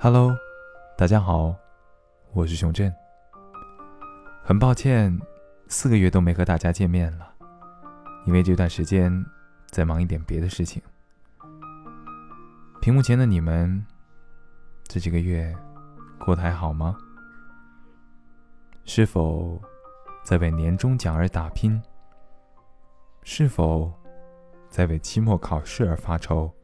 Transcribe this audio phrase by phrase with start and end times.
[0.00, 0.32] Hello，
[0.96, 1.56] 大家好，
[2.32, 2.94] 我是熊振。
[4.44, 5.20] 很抱歉，
[5.66, 7.34] 四个月都没和大家见面了，
[8.24, 9.12] 因为这段时间
[9.66, 10.80] 在忙一点别的事情。
[12.80, 13.84] 屏幕前的你们，
[14.84, 15.52] 这几个月
[16.20, 16.96] 过得还好吗？
[18.84, 19.60] 是否
[20.22, 21.82] 在为年终奖而打拼？
[23.24, 23.92] 是否
[24.70, 26.54] 在为期末考试而发愁？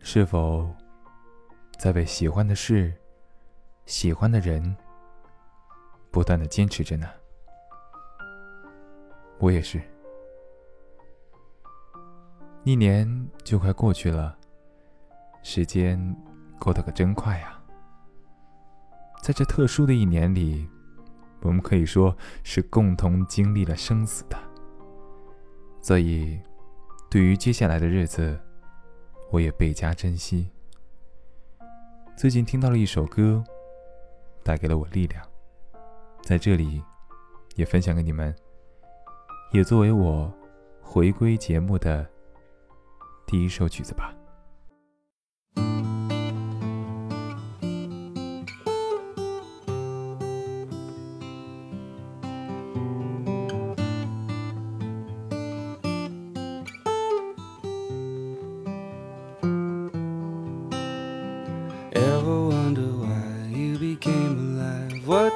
[0.00, 0.74] 是否
[1.78, 2.92] 在为喜欢的事、
[3.86, 4.76] 喜欢的人
[6.10, 7.08] 不断的坚持着呢？
[9.38, 9.80] 我也是。
[12.64, 14.36] 一年就快过去了，
[15.44, 16.16] 时间
[16.58, 17.62] 过得可真快啊！
[19.22, 20.68] 在这特殊的一年里，
[21.42, 24.36] 我们可以说是共同经历了生死的。
[25.80, 26.40] 所以，
[27.08, 28.38] 对于接下来的日子，
[29.30, 30.50] 我也倍加珍惜。
[32.18, 33.44] 最近听到了一首歌，
[34.42, 35.24] 带给了我力量，
[36.20, 36.82] 在这里
[37.54, 38.34] 也分享给你们，
[39.52, 40.28] 也作为我
[40.82, 42.04] 回归节目的
[43.24, 44.12] 第一首曲子吧。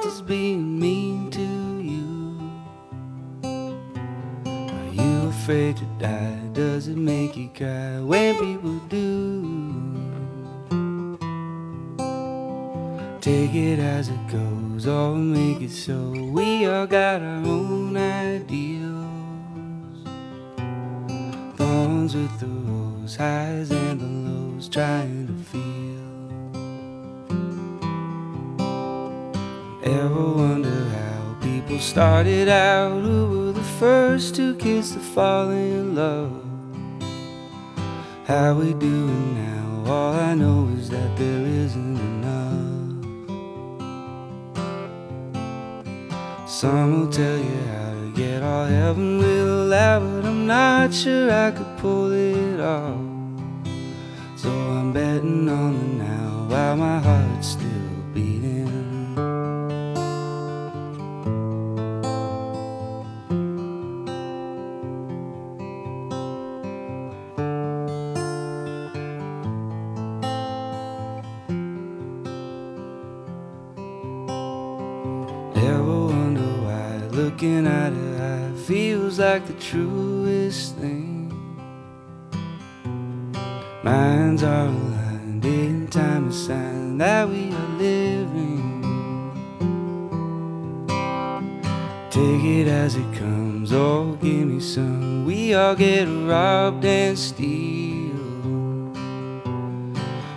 [0.03, 2.37] Does being mean to you?
[3.45, 6.37] Are you afraid to die?
[6.51, 9.95] Does it make you cry when people do?
[13.21, 16.11] Take it as it goes, or make it so.
[16.11, 19.07] We all got our own ideals.
[21.55, 25.72] Thorns with the rose, highs and the lows, trying to feel.
[31.73, 33.01] People started out?
[33.01, 36.31] Who were the first two kids to fall in love?
[38.27, 39.91] How we doing now?
[39.91, 42.93] All I know is that there isn't enough.
[46.47, 51.31] Some will tell you how to get all heaven will allow, but I'm not sure
[51.31, 53.01] I could pull it off.
[54.37, 57.82] So I'm betting on the now while my heart's still
[75.63, 81.31] Ever wonder why looking at her eye feels like the truest thing?
[83.81, 88.81] Minds are aligned in time, a sign that we are living.
[92.09, 95.25] Take it as it comes, or give me some.
[95.25, 98.19] We all get robbed and steal.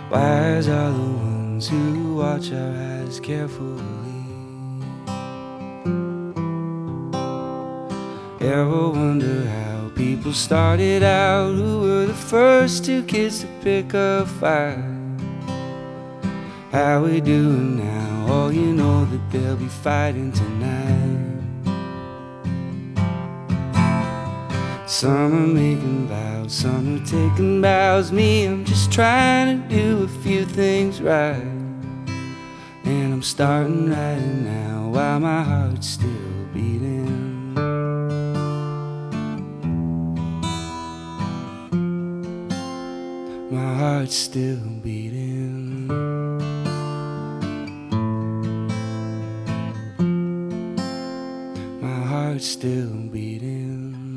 [0.09, 4.06] Wise are the ones who watch our eyes carefully.
[8.47, 11.53] Ever wonder how people started out?
[11.53, 14.79] Who were the first two kids to pick a fight?
[16.71, 18.25] How we doing now?
[18.29, 21.43] Oh, you know that they'll be fighting tonight.
[24.87, 28.13] Some are making vows, some are taking bows.
[28.13, 31.51] Me, I'm just trying to do a few things right.
[32.85, 36.07] And I'm starting right now while my heart's still
[36.53, 36.96] beating.
[44.07, 45.87] Heart's still beating.
[51.81, 54.15] My heart's still beating.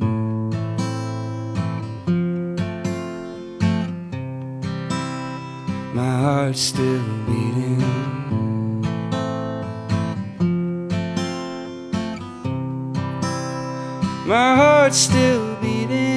[5.93, 7.81] My heart's still beating.
[14.25, 16.10] My heart's still beating.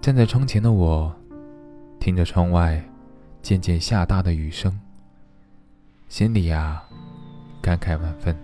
[0.00, 1.14] 站在窗前的我，
[1.98, 2.82] 听着窗外
[3.42, 4.78] 渐渐下大的雨声，
[6.08, 6.82] 心里呀
[7.60, 8.36] 感慨万分。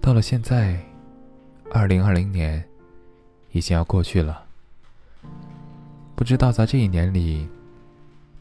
[0.00, 0.80] 到了现在，
[1.70, 2.64] 二零二零年
[3.52, 4.44] 已经要过去了，
[6.14, 7.48] 不知道在这一年里，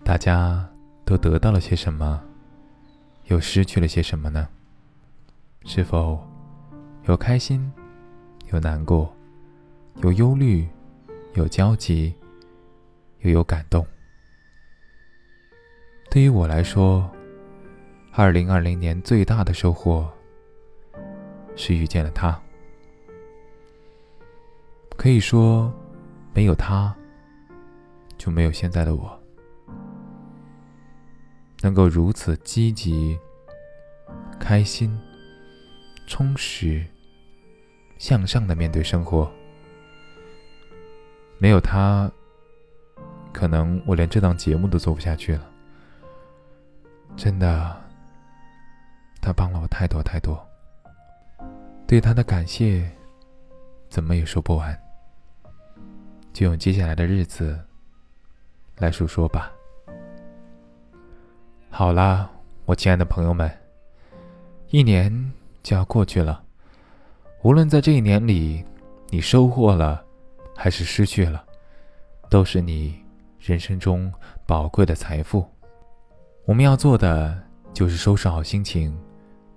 [0.03, 0.67] 大家
[1.05, 2.21] 都得到了些什么，
[3.27, 4.47] 又失去了些什么呢？
[5.65, 6.19] 是否
[7.05, 7.71] 有开心，
[8.51, 9.13] 有难过，
[10.01, 10.65] 有忧虑，
[11.33, 12.13] 有焦急，
[13.19, 13.85] 又有感动？
[16.09, 17.09] 对于我来说，
[18.13, 20.09] 二零二零年最大的收获
[21.53, 22.41] 是遇见了他。
[24.95, 25.69] 可以说，
[26.33, 26.95] 没有他，
[28.17, 29.19] 就没有现在的我。
[31.61, 33.19] 能够如此积极、
[34.39, 34.97] 开心、
[36.07, 36.85] 充实、
[37.97, 39.29] 向上的面对生活，
[41.39, 42.11] 没有他，
[43.31, 45.49] 可能我连这档节目都做不下去了。
[47.15, 47.75] 真的，
[49.21, 50.37] 他帮了我太多太多，
[51.87, 52.87] 对他的感谢，
[53.89, 54.77] 怎么也说不完。
[56.33, 57.57] 就用接下来的日子
[58.77, 59.51] 来述说吧。
[61.69, 62.29] 好啦，
[62.65, 63.49] 我亲爱的朋友们，
[64.71, 65.31] 一年
[65.63, 66.43] 就要过去了。
[67.43, 68.63] 无论在这一年里，
[69.09, 70.05] 你收获了
[70.61, 71.41] 还是失去了，
[72.29, 73.01] 都是你
[73.39, 74.11] 人生中
[74.45, 75.47] 宝贵的财富。
[76.45, 77.41] 我们要做的
[77.73, 78.93] 就是收拾好心情，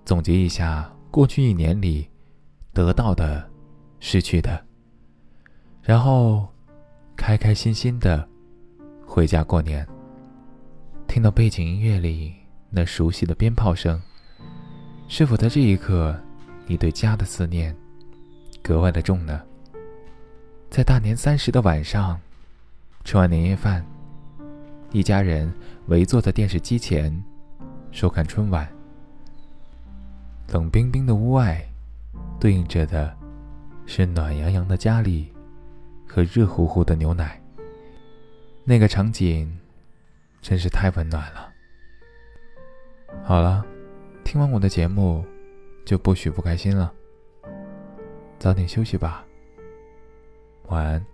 [0.04, 2.08] 总结一下过去一年里
[2.72, 3.44] 得到的、
[3.98, 4.64] 失去的，
[5.82, 6.48] 然后。
[7.14, 8.26] 开开心心的
[9.06, 9.86] 回家过年，
[11.06, 12.34] 听到背景音乐里
[12.68, 14.00] 那熟悉的鞭炮声，
[15.06, 16.18] 是否在这一刻，
[16.66, 17.76] 你对家的思念
[18.60, 19.40] 格外的重呢？
[20.72, 22.18] 在大年三十的晚上，
[23.04, 23.84] 吃完年夜饭，
[24.90, 25.52] 一家人
[25.88, 27.14] 围坐在电视机前
[27.90, 28.66] 收看春晚。
[30.48, 31.62] 冷冰冰的屋外，
[32.40, 33.14] 对应着的
[33.84, 35.30] 是暖洋洋的家里。
[36.08, 37.40] 和热乎乎的牛奶，
[38.64, 39.58] 那个场景
[40.40, 41.50] 真是太温暖了。
[43.22, 43.62] 好了，
[44.24, 45.22] 听完我的节目
[45.84, 46.92] 就不许不开心了。
[48.38, 49.24] 早点休息吧，
[50.72, 51.04] 晚安